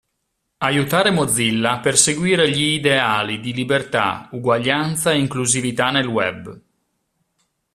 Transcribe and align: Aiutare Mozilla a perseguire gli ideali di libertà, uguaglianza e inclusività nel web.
Aiutare 0.57 1.11
Mozilla 1.11 1.73
a 1.73 1.79
perseguire 1.79 2.49
gli 2.49 2.73
ideali 2.73 3.39
di 3.39 3.53
libertà, 3.53 4.29
uguaglianza 4.31 5.11
e 5.11 5.19
inclusività 5.19 5.91
nel 5.91 6.07
web. 6.07 6.61